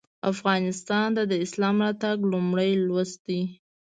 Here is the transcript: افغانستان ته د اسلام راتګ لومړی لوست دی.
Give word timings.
افغانستان 0.31 1.07
ته 1.15 1.23
د 1.31 1.33
اسلام 1.45 1.75
راتګ 1.85 2.17
لومړی 2.31 2.71
لوست 2.87 3.19
دی. 3.27 3.41